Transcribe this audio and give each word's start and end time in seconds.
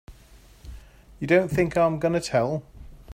You 1.19 1.27
don't 1.27 1.49
think 1.49 1.77
I'm 1.77 1.99
gonna 1.99 2.19
tell! 2.19 2.63